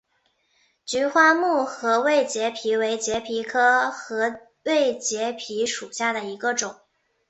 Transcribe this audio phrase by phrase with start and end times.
[0.83, 6.75] 菊花木合位节蜱为节蜱科合位节蜱属下的一个种。